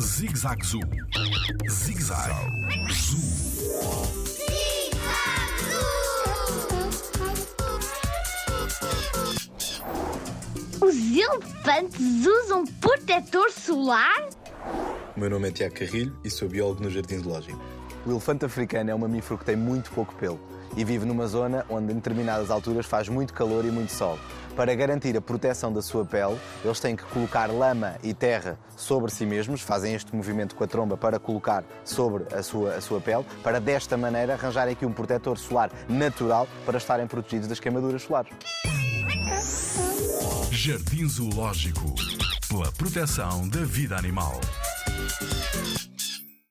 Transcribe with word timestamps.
Zig 0.00 0.36
Zag 0.36 0.64
Zoo. 0.64 0.80
Zig 1.70 2.02
Zag 2.02 2.32
Zoo. 2.90 3.18
Os 10.80 10.96
elefantes 10.96 12.26
usam 12.26 12.66
protetor 12.80 13.52
solar? 13.52 14.28
O 15.16 15.20
meu 15.20 15.30
nome 15.30 15.48
é 15.48 15.52
Tiago 15.52 15.76
Carrilho 15.76 16.16
e 16.24 16.30
sou 16.30 16.48
biólogo 16.48 16.82
no 16.82 16.90
Jardim 16.90 17.22
Zoológico. 17.22 17.62
O 18.04 18.10
elefante 18.10 18.44
africano 18.44 18.90
é 18.90 18.94
um 18.94 18.98
mamífero 18.98 19.38
que 19.38 19.44
tem 19.44 19.54
muito 19.54 19.92
pouco 19.92 20.12
pelo 20.16 20.40
e 20.76 20.84
vive 20.84 21.04
numa 21.04 21.26
zona 21.26 21.64
onde, 21.68 21.92
em 21.92 21.96
determinadas 21.96 22.50
alturas, 22.50 22.86
faz 22.86 23.08
muito 23.08 23.32
calor 23.32 23.64
e 23.64 23.70
muito 23.70 23.92
sol. 23.92 24.18
Para 24.56 24.74
garantir 24.74 25.16
a 25.16 25.20
proteção 25.20 25.72
da 25.72 25.80
sua 25.80 26.04
pele, 26.04 26.38
eles 26.64 26.78
têm 26.78 26.94
que 26.94 27.04
colocar 27.04 27.46
lama 27.46 27.94
e 28.02 28.12
terra 28.12 28.58
sobre 28.76 29.10
si 29.10 29.24
mesmos, 29.24 29.62
fazem 29.62 29.94
este 29.94 30.14
movimento 30.14 30.54
com 30.54 30.64
a 30.64 30.66
tromba 30.66 30.96
para 30.96 31.18
colocar 31.18 31.64
sobre 31.84 32.24
a 32.34 32.42
sua, 32.42 32.74
a 32.74 32.80
sua 32.80 33.00
pele, 33.00 33.24
para 33.42 33.60
desta 33.60 33.96
maneira 33.96 34.34
arranjarem 34.34 34.72
aqui 34.72 34.84
um 34.84 34.92
protetor 34.92 35.38
solar 35.38 35.70
natural 35.88 36.46
para 36.66 36.76
estarem 36.76 37.06
protegidos 37.06 37.48
das 37.48 37.58
queimaduras 37.58 38.02
solares. 38.02 38.32
Jardim 40.50 41.08
Zoológico. 41.08 41.94
Pela 42.48 42.70
proteção 42.72 43.48
da 43.48 43.64
vida 43.64 43.96
animal. 43.96 44.38